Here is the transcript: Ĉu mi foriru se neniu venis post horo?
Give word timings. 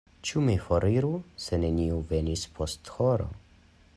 Ĉu 0.27 0.41
mi 0.45 0.53
foriru 0.67 1.11
se 1.43 1.59
neniu 1.65 2.01
venis 2.13 2.49
post 2.57 2.93
horo? 2.97 3.31